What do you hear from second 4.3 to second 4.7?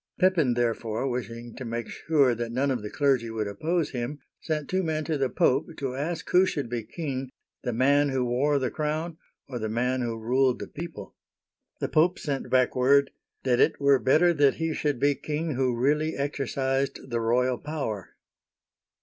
sent